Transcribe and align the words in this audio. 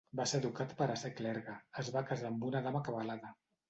Va 0.19 0.23
ser 0.29 0.37
educat 0.43 0.73
per 0.79 0.87
a 0.93 0.95
ser 1.03 1.13
clergue, 1.21 1.59
es 1.85 1.95
va 1.99 2.07
casar 2.11 2.31
amb 2.35 2.53
una 2.53 2.67
dama 2.71 2.87
acabalada. 2.87 3.37